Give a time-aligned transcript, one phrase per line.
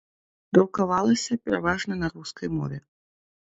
[0.57, 2.85] Друкавалася пераважна на рускай мове.